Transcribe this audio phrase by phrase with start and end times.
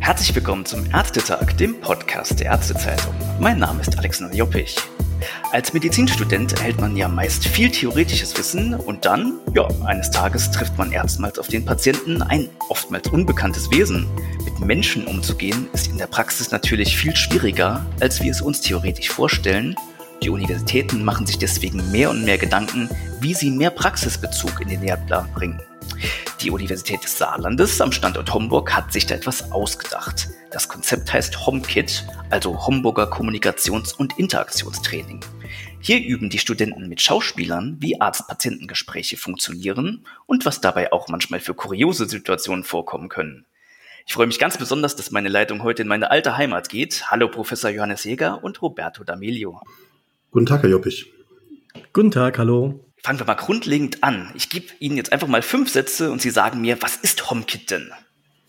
[0.00, 3.14] Herzlich willkommen zum Ärztetag, dem Podcast der Ärztezeitung.
[3.38, 4.74] Mein Name ist Alexander Joppich.
[5.52, 10.76] Als Medizinstudent erhält man ja meist viel theoretisches Wissen und dann, ja, eines Tages trifft
[10.76, 14.08] man erstmals auf den Patienten, ein oftmals unbekanntes Wesen.
[14.44, 19.08] Mit Menschen umzugehen ist in der Praxis natürlich viel schwieriger, als wir es uns theoretisch
[19.08, 19.76] vorstellen.
[20.22, 22.88] Die Universitäten machen sich deswegen mehr und mehr Gedanken,
[23.20, 25.62] wie sie mehr Praxisbezug in den Lehrplan bringen.
[26.40, 30.28] Die Universität des Saarlandes am Standort Homburg hat sich da etwas ausgedacht.
[30.50, 35.20] Das Konzept heißt HOMKIT, also Homburger Kommunikations- und Interaktionstraining.
[35.80, 41.54] Hier üben die Studenten mit Schauspielern, wie Arzt-Patientengespräche funktionieren und was dabei auch manchmal für
[41.54, 43.46] kuriose Situationen vorkommen können.
[44.06, 47.10] Ich freue mich ganz besonders, dass meine Leitung heute in meine alte Heimat geht.
[47.10, 49.60] Hallo Professor Johannes Jäger und Roberto D'Amelio.
[50.38, 51.12] Guten Tag, Herr Joppich.
[51.92, 52.78] Guten Tag, hallo.
[53.02, 54.30] Fangen wir mal grundlegend an.
[54.36, 57.72] Ich gebe Ihnen jetzt einfach mal fünf Sätze und Sie sagen mir, was ist HOMKIT
[57.72, 57.90] denn?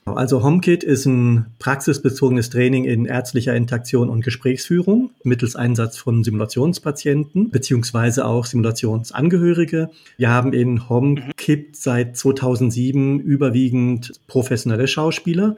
[0.06, 7.50] Also HOMKIT ist ein praxisbezogenes Training in ärztlicher Interaktion und Gesprächsführung mittels Einsatz von Simulationspatienten
[7.50, 9.90] beziehungsweise auch Simulationsangehörige.
[10.18, 15.56] Wir haben in HOMKIT seit 2007 überwiegend professionelle Schauspieler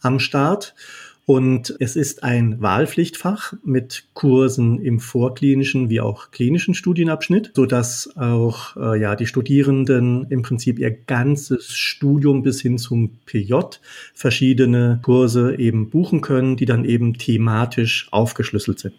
[0.00, 0.74] am Start
[1.26, 8.16] und es ist ein Wahlpflichtfach mit Kursen im vorklinischen wie auch klinischen Studienabschnitt, so dass
[8.16, 13.54] auch äh, ja die Studierenden im Prinzip ihr ganzes Studium bis hin zum PJ
[14.14, 18.94] verschiedene Kurse eben buchen können, die dann eben thematisch aufgeschlüsselt sind.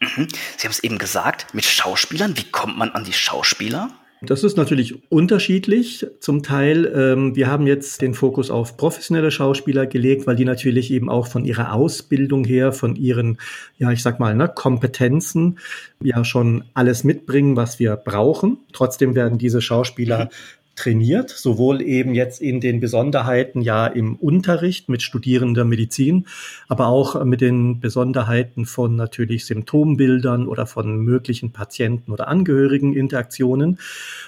[0.00, 0.28] Mhm.
[0.56, 2.38] Sie haben es eben gesagt, mit Schauspielern.
[2.38, 3.90] Wie kommt man an die Schauspieler?
[4.22, 6.06] Das ist natürlich unterschiedlich.
[6.20, 10.90] Zum Teil, ähm, wir haben jetzt den Fokus auf professionelle Schauspieler gelegt, weil die natürlich
[10.90, 13.38] eben auch von ihrer Ausbildung her, von ihren,
[13.76, 15.58] ja, ich sag mal, ne, Kompetenzen
[16.02, 18.58] ja schon alles mitbringen, was wir brauchen.
[18.72, 20.30] Trotzdem werden diese Schauspieler
[20.76, 26.26] trainiert, sowohl eben jetzt in den Besonderheiten ja im Unterricht mit Studierender Medizin,
[26.68, 33.78] aber auch mit den Besonderheiten von natürlich Symptombildern oder von möglichen Patienten oder Angehörigen Interaktionen.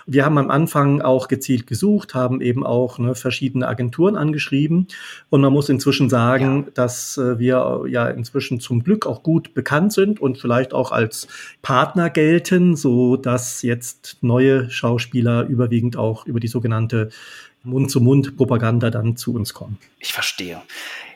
[0.07, 4.89] Wir haben am Anfang auch gezielt gesucht, haben eben auch ne, verschiedene Agenturen angeschrieben
[5.29, 6.73] und man muss inzwischen sagen, ja.
[6.75, 11.29] dass äh, wir ja inzwischen zum Glück auch gut bekannt sind und vielleicht auch als
[11.61, 17.11] Partner gelten, so dass jetzt neue Schauspieler überwiegend auch über über die sogenannte
[17.65, 19.79] Mund-zu-Mund-Propaganda dann zu uns kommen.
[19.99, 20.63] Ich verstehe.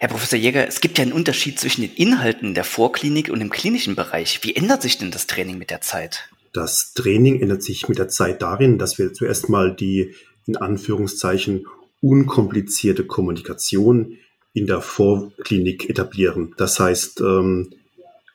[0.00, 3.50] Herr Professor Jäger, es gibt ja einen Unterschied zwischen den Inhalten der Vorklinik und dem
[3.50, 4.40] klinischen Bereich.
[4.42, 6.28] Wie ändert sich denn das Training mit der Zeit?
[6.52, 10.14] Das Training ändert sich mit der Zeit darin, dass wir zuerst mal die
[10.46, 11.66] in Anführungszeichen
[12.00, 14.18] unkomplizierte Kommunikation
[14.52, 16.52] in der Vorklinik etablieren.
[16.58, 17.70] Das heißt, ähm,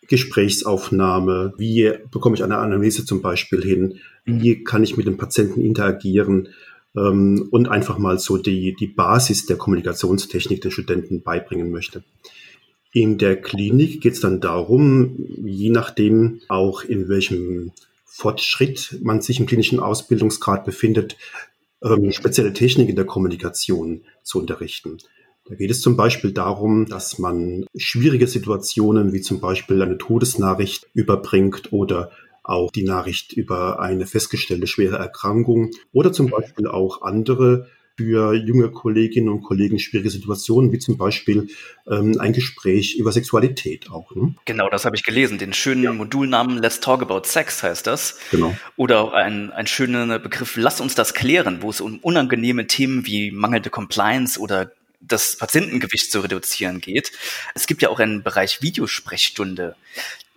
[0.08, 5.59] Gesprächsaufnahme, wie bekomme ich eine Analyse zum Beispiel hin, wie kann ich mit dem Patienten
[5.59, 6.48] interagieren,
[6.97, 12.03] ähm, und einfach mal so die, die Basis der Kommunikationstechnik den Studenten beibringen möchte.
[12.91, 17.72] In der Klinik geht es dann darum, je nachdem auch in welchem
[18.06, 21.18] Fortschritt man sich im klinischen Ausbildungsgrad befindet,
[21.84, 24.97] ähm, spezielle Technik in der Kommunikation zu unterrichten.
[25.47, 30.88] Da geht es zum Beispiel darum, dass man schwierige Situationen wie zum Beispiel eine Todesnachricht
[30.94, 32.12] überbringt oder
[32.47, 38.69] auch die Nachricht über eine festgestellte schwere Erkrankung oder zum Beispiel auch andere für junge
[38.69, 41.50] Kolleginnen und Kollegen schwierige Situationen, wie zum Beispiel
[41.90, 44.16] ähm, ein Gespräch über Sexualität auch.
[44.16, 44.36] Ne?
[44.46, 45.40] Genau, das habe ich gelesen.
[45.40, 45.91] Den schönen ja.
[45.91, 48.19] Modulnamen Let's Talk About Sex heißt das.
[48.30, 48.56] Genau.
[48.75, 53.07] Oder auch ein, ein schöner Begriff Lass uns das klären, wo es um unangenehme Themen
[53.07, 57.12] wie mangelnde Compliance oder das Patientengewicht zu reduzieren geht.
[57.56, 59.75] Es gibt ja auch einen Bereich Videosprechstunde.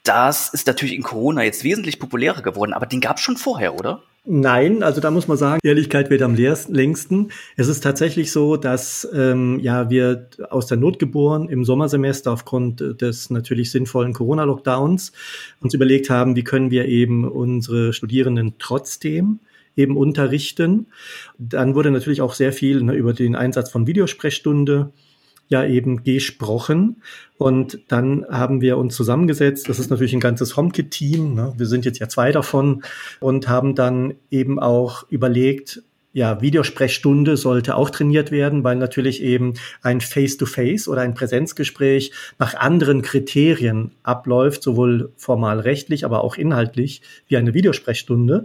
[0.03, 3.75] Das ist natürlich in Corona jetzt wesentlich populärer geworden, aber den gab es schon vorher,
[3.75, 4.03] oder?
[4.27, 7.31] Nein, also da muss man sagen, Ehrlichkeit wird am längsten.
[7.56, 12.81] Es ist tatsächlich so, dass ähm, ja wir aus der Not geboren im Sommersemester aufgrund
[13.00, 15.12] des natürlich sinnvollen Corona-Lockdowns
[15.61, 19.41] uns überlegt haben, wie können wir eben unsere Studierenden trotzdem
[19.75, 20.88] eben unterrichten.
[21.38, 24.93] Dann wurde natürlich auch sehr viel ne, über den Einsatz von Videosprechstunde
[25.50, 27.02] ja eben gesprochen.
[27.37, 29.69] Und dann haben wir uns zusammengesetzt.
[29.69, 31.35] Das ist natürlich ein ganzes HomeKit-Team.
[31.35, 31.52] Ne?
[31.56, 32.82] Wir sind jetzt ja zwei davon
[33.19, 35.82] und haben dann eben auch überlegt,
[36.12, 42.12] ja, Videosprechstunde sollte auch trainiert werden, weil natürlich eben ein Face-to-Face -face oder ein Präsenzgespräch
[42.38, 48.44] nach anderen Kriterien abläuft, sowohl formal rechtlich, aber auch inhaltlich, wie eine Videosprechstunde.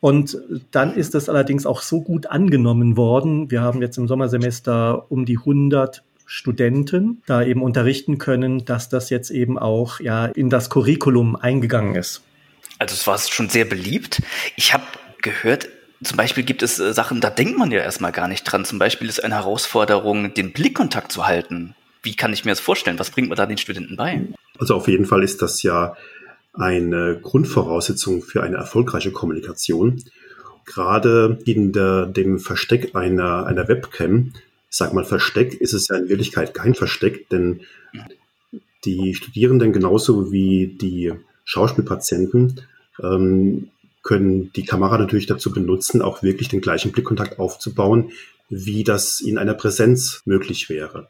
[0.00, 0.36] Und
[0.72, 3.52] dann ist das allerdings auch so gut angenommen worden.
[3.52, 9.10] Wir haben jetzt im Sommersemester um die 100 Studenten da eben unterrichten können, dass das
[9.10, 12.22] jetzt eben auch ja in das Curriculum eingegangen ist.
[12.78, 14.22] Also es war schon sehr beliebt.
[14.56, 14.84] Ich habe
[15.22, 15.68] gehört,
[16.02, 18.64] zum Beispiel gibt es äh, Sachen, da denkt man ja erstmal gar nicht dran.
[18.64, 21.74] Zum Beispiel ist eine Herausforderung, den Blickkontakt zu halten.
[22.02, 22.98] Wie kann ich mir das vorstellen?
[22.98, 24.22] Was bringt man da den Studenten bei?
[24.58, 25.96] Also auf jeden Fall ist das ja
[26.52, 30.02] eine Grundvoraussetzung für eine erfolgreiche Kommunikation.
[30.64, 34.32] Gerade in der, dem Versteck einer, einer Webcam,
[34.68, 37.60] sag mal Versteck, ist es ja in Wirklichkeit kein Versteck, denn
[38.84, 41.12] die Studierenden genauso wie die
[41.44, 42.60] Schauspielpatienten
[43.02, 43.70] ähm,
[44.02, 48.12] können die Kamera natürlich dazu benutzen, auch wirklich den gleichen Blickkontakt aufzubauen,
[48.48, 51.08] wie das in einer Präsenz möglich wäre.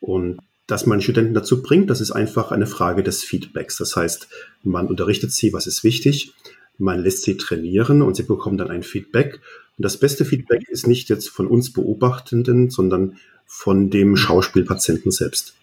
[0.00, 3.78] Und dass man Studenten dazu bringt, das ist einfach eine Frage des Feedbacks.
[3.78, 4.28] Das heißt,
[4.62, 6.34] man unterrichtet sie, was ist wichtig,
[6.78, 9.40] man lässt sie trainieren und sie bekommen dann ein Feedback.
[9.76, 15.54] Und das beste Feedback ist nicht jetzt von uns Beobachtenden, sondern von dem Schauspielpatienten selbst.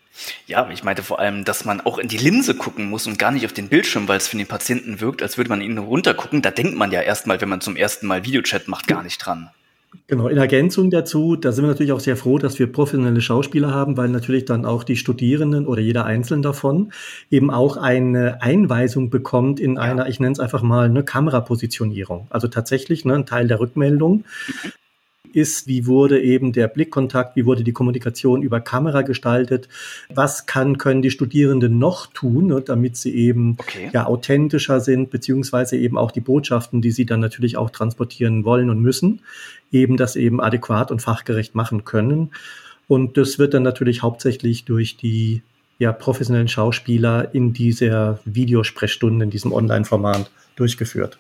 [0.48, 3.32] Ja, ich meinte vor allem, dass man auch in die Linse gucken muss und gar
[3.32, 6.42] nicht auf den Bildschirm, weil es für den Patienten wirkt, als würde man ihn runtergucken.
[6.42, 9.50] Da denkt man ja erstmal, wenn man zum ersten Mal Videochat macht, gar nicht dran.
[10.08, 13.72] Genau, in Ergänzung dazu, da sind wir natürlich auch sehr froh, dass wir professionelle Schauspieler
[13.72, 16.92] haben, weil natürlich dann auch die Studierenden oder jeder Einzelne davon
[17.30, 22.28] eben auch eine Einweisung bekommt in einer, ich nenne es einfach mal, eine Kamerapositionierung.
[22.30, 24.24] Also tatsächlich ne, ein Teil der Rückmeldung.
[25.36, 29.68] Ist, wie wurde eben der Blickkontakt, wie wurde die Kommunikation über Kamera gestaltet,
[30.14, 33.90] was kann, können die Studierenden noch tun, ne, damit sie eben okay.
[33.94, 38.70] ja authentischer sind, beziehungsweise eben auch die Botschaften, die sie dann natürlich auch transportieren wollen
[38.70, 39.22] und müssen,
[39.74, 42.32] eben das eben adäquat und fachgerecht machen können.
[42.88, 45.42] Und das wird dann natürlich hauptsächlich durch die
[45.80, 51.18] ja, professionellen Schauspieler in dieser Videosprechstunde, in diesem Online-Format durchgeführt.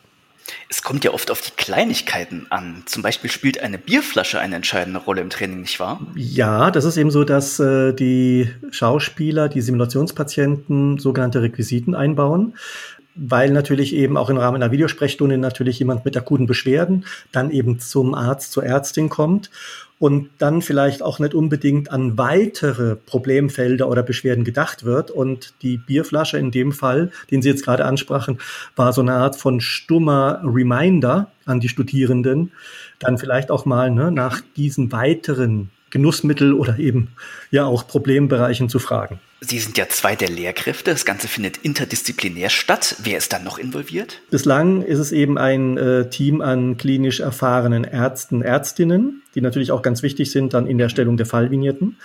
[0.69, 2.83] Es kommt ja oft auf die Kleinigkeiten an.
[2.86, 6.00] Zum Beispiel spielt eine Bierflasche eine entscheidende Rolle im Training, nicht wahr?
[6.15, 12.56] Ja, das ist eben so, dass äh, die Schauspieler, die Simulationspatienten sogenannte Requisiten einbauen
[13.15, 17.80] weil natürlich eben auch im Rahmen einer Videosprechstunde natürlich jemand mit akuten Beschwerden dann eben
[17.80, 19.50] zum Arzt, zur Ärztin kommt
[20.05, 25.09] und dann vielleicht auch nicht unbedingt an weitere Problemfelder oder Beschwerden gedacht wird.
[25.09, 28.37] Und die Bierflasche in dem Fall, den Sie jetzt gerade ansprachen,
[28.75, 32.51] war so eine Art von stummer Reminder an die Studierenden,
[32.99, 37.07] dann vielleicht auch mal ne, nach diesen weiteren Genussmittel oder eben
[37.49, 39.19] ja auch Problembereichen zu fragen.
[39.41, 40.91] Sie sind ja zwei der Lehrkräfte.
[40.91, 42.95] Das Ganze findet interdisziplinär statt.
[43.03, 44.21] Wer ist da noch involviert?
[44.31, 49.81] Bislang ist es eben ein äh, Team an klinisch erfahrenen Ärzten, Ärztinnen, die natürlich auch
[49.81, 51.97] ganz wichtig sind dann in der Stellung der Fallvignetten.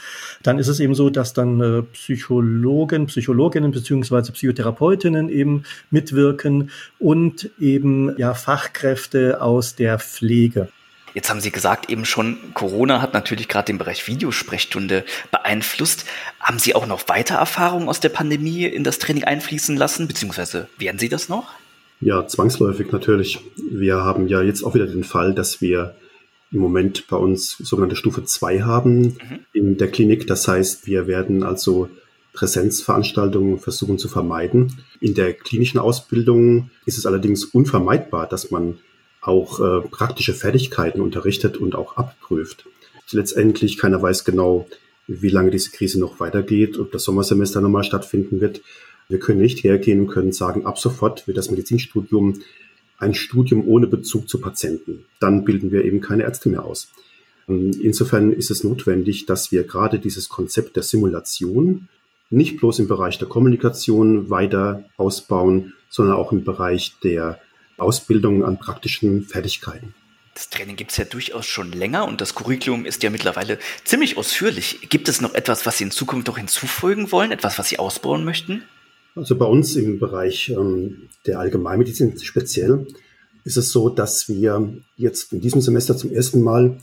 [0.43, 7.49] Dann ist es eben so, dass dann äh, Psychologen, Psychologinnen beziehungsweise Psychotherapeutinnen eben mitwirken und
[7.61, 10.69] eben ja Fachkräfte aus der Pflege.
[11.15, 16.05] Jetzt haben Sie gesagt eben schon, Corona hat natürlich gerade den Bereich Videosprechstunde beeinflusst.
[16.39, 20.69] Haben Sie auch noch weiter Erfahrungen aus der Pandemie in das Training einfließen lassen, beziehungsweise
[20.79, 21.51] werden Sie das noch?
[22.01, 23.41] Ja, zwangsläufig natürlich.
[23.57, 25.95] Wir haben ja jetzt auch wieder den Fall, dass wir
[26.53, 29.41] im Moment bei uns sogenannte Stufe 2 haben mhm.
[29.53, 30.27] in der Klinik.
[30.27, 31.89] Das heißt, wir werden also
[32.33, 34.79] Präsenzveranstaltungen versuchen zu vermeiden.
[35.01, 38.79] In der klinischen Ausbildung ist es allerdings unvermeidbar, dass man
[39.21, 42.67] auch äh, praktische Fertigkeiten unterrichtet und auch abprüft.
[43.13, 44.67] Letztendlich keiner weiß genau,
[45.07, 48.63] wie lange diese Krise noch weitergeht, ob das Sommersemester nochmal stattfinden wird.
[49.09, 52.41] Wir können nicht hergehen und können sagen, ab sofort wird das Medizinstudium
[52.99, 55.05] ein Studium ohne Bezug zu Patienten.
[55.19, 56.93] Dann bilden wir eben keine Ärzte mehr aus.
[57.49, 61.89] Ähm, insofern ist es notwendig, dass wir gerade dieses Konzept der Simulation
[62.31, 67.41] nicht bloß im Bereich der Kommunikation weiter ausbauen, sondern auch im Bereich der
[67.81, 69.95] Ausbildung an praktischen Fertigkeiten.
[70.35, 74.17] Das Training gibt es ja durchaus schon länger und das Curriculum ist ja mittlerweile ziemlich
[74.17, 74.89] ausführlich.
[74.89, 78.25] Gibt es noch etwas, was Sie in Zukunft noch hinzufügen wollen, etwas, was Sie ausbauen
[78.25, 78.63] möchten?
[79.17, 82.87] Also bei uns im Bereich ähm, der Allgemeinmedizin speziell
[83.45, 86.79] ist es so, dass wir jetzt in diesem Semester zum ersten Mal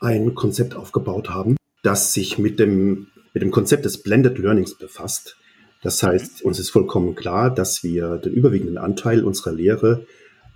[0.00, 5.36] ein Konzept aufgebaut haben, das sich mit dem, mit dem Konzept des Blended Learnings befasst.
[5.82, 10.06] Das heißt, uns ist vollkommen klar, dass wir den überwiegenden Anteil unserer Lehre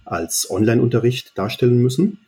[0.07, 2.19] als Online-Unterricht darstellen müssen,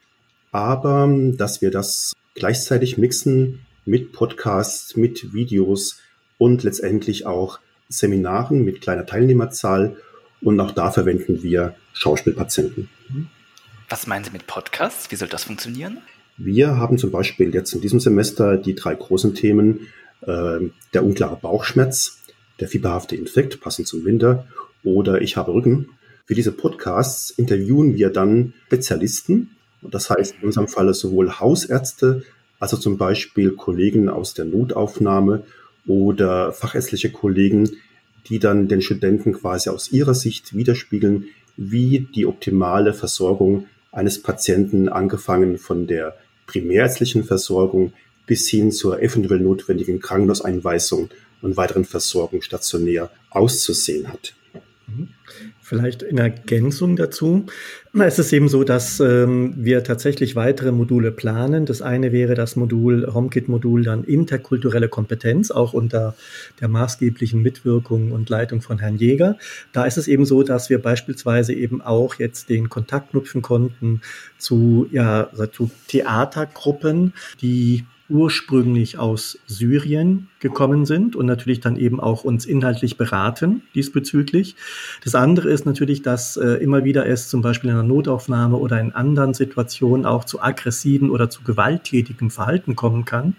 [0.52, 6.00] aber ähm, dass wir das gleichzeitig mixen mit Podcasts, mit Videos
[6.36, 7.58] und letztendlich auch
[7.88, 9.96] Seminaren mit kleiner Teilnehmerzahl
[10.40, 12.90] und auch da verwenden wir Schauspielpatienten.
[13.88, 15.10] Was meinen Sie mit Podcasts?
[15.10, 15.98] Wie soll das funktionieren?
[16.36, 19.88] Wir haben zum Beispiel jetzt in diesem Semester die drei großen Themen,
[20.20, 20.60] äh,
[20.92, 22.18] der unklare Bauchschmerz,
[22.60, 24.46] der fieberhafte Infekt, passend zum Winter,
[24.84, 25.88] oder ich habe Rücken.
[26.28, 29.56] Für diese Podcasts interviewen wir dann Spezialisten.
[29.80, 32.22] Das heißt in unserem Falle sowohl Hausärzte,
[32.60, 35.44] also zum Beispiel Kollegen aus der Notaufnahme
[35.86, 37.70] oder fachärztliche Kollegen,
[38.26, 44.90] die dann den Studenten quasi aus ihrer Sicht widerspiegeln, wie die optimale Versorgung eines Patienten
[44.90, 46.14] angefangen von der
[46.46, 47.94] primärärztlichen Versorgung
[48.26, 51.08] bis hin zur eventuell notwendigen Krankenhauseinweisung
[51.40, 54.34] und weiteren Versorgung stationär auszusehen hat.
[55.68, 57.44] Vielleicht in Ergänzung dazu.
[57.92, 61.66] Es ist eben so, dass ähm, wir tatsächlich weitere Module planen.
[61.66, 66.14] Das eine wäre das Modul, HomeKit-Modul dann interkulturelle Kompetenz, auch unter
[66.58, 69.36] der maßgeblichen Mitwirkung und Leitung von Herrn Jäger.
[69.74, 74.00] Da ist es eben so, dass wir beispielsweise eben auch jetzt den Kontakt knüpfen konnten
[74.38, 82.24] zu, ja, zu Theatergruppen, die ursprünglich aus Syrien gekommen sind und natürlich dann eben auch
[82.24, 84.56] uns inhaltlich beraten diesbezüglich.
[85.04, 88.80] Das andere ist natürlich, dass äh, immer wieder es zum Beispiel in einer Notaufnahme oder
[88.80, 93.36] in anderen Situationen auch zu aggressiven oder zu gewalttätigem Verhalten kommen kann.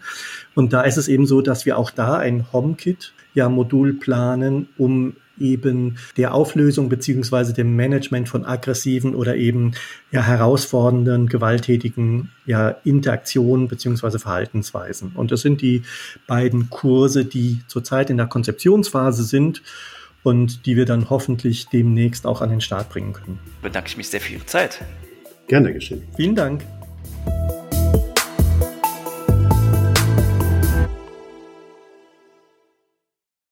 [0.56, 4.68] Und da ist es eben so, dass wir auch da ein HomeKit ja Modul planen,
[4.78, 9.74] um eben der Auflösung beziehungsweise dem Management von aggressiven oder eben
[10.12, 15.12] ja herausfordernden, gewalttätigen ja Interaktionen beziehungsweise Verhaltensweisen.
[15.16, 15.84] Und das sind die
[16.28, 19.62] beiden Kurse, die zurzeit in der Konzeptionsphase sind
[20.24, 23.40] und die wir dann hoffentlich demnächst auch an den Start bringen können.
[23.62, 24.84] Bedanke ich mich sehr für Ihre Zeit.
[25.48, 26.04] Gerne geschehen.
[26.16, 26.64] Vielen Dank.